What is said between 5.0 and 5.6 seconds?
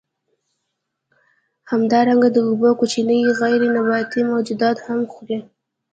خوري.